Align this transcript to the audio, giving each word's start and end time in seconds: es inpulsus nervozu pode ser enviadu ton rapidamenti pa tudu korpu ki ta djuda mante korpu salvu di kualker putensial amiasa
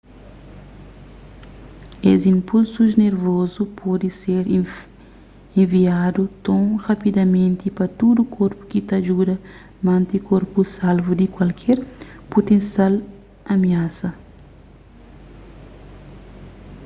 es 2.11 2.21
inpulsus 2.33 2.91
nervozu 3.03 3.61
pode 3.81 4.07
ser 4.21 4.43
enviadu 5.59 6.21
ton 6.45 6.63
rapidamenti 6.87 7.67
pa 7.77 7.85
tudu 7.99 8.21
korpu 8.35 8.61
ki 8.71 8.79
ta 8.89 8.97
djuda 9.01 9.35
mante 9.85 10.17
korpu 10.29 10.59
salvu 10.75 11.11
di 11.19 11.25
kualker 11.35 11.77
putensial 12.31 12.93
amiasa 13.53 14.09